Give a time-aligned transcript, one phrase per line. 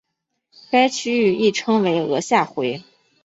[0.71, 2.81] 该区域亦称为额下回。